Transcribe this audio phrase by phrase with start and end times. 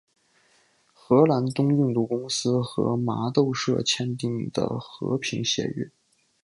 [0.93, 5.91] 荷兰东印度公司和麻豆社签订的和平协约。